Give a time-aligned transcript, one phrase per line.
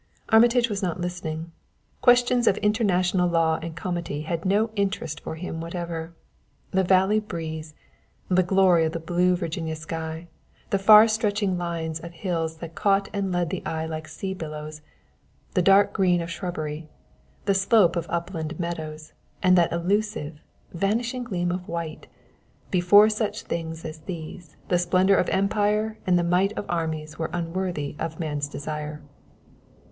[0.29, 1.51] Armitage was not listening.
[2.01, 6.11] Questions of international law and comity had no interest for him whatever.
[6.71, 7.75] The valley breeze,
[8.27, 10.27] the glory of the blue Virginia sky,
[10.71, 14.81] the far stretching lines of hills that caught and led the eye like sea billows;
[15.53, 16.89] the dark green of shrubbery,
[17.45, 19.13] the slope of upland meadows,
[19.43, 20.41] and that elusive,
[20.73, 22.07] vanishing gleam of white,
[22.71, 27.29] before such things as these the splendor of empire and the might of armies were
[27.33, 28.99] unworthy of man's desire.